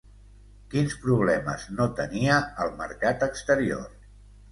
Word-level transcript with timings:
Quins 0.69 0.95
problemes 1.01 1.65
no 1.79 1.87
tenia 1.99 2.39
el 2.65 2.73
mercat 2.79 3.27
exterior? 3.27 3.85